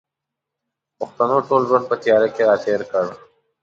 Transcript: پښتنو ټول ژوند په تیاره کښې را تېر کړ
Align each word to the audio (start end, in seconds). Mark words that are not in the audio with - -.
پښتنو 0.99 1.37
ټول 1.47 1.61
ژوند 1.69 1.85
په 1.89 1.95
تیاره 2.03 2.27
کښې 2.35 2.43
را 2.49 2.55
تېر 2.63 2.81
کړ 2.91 3.05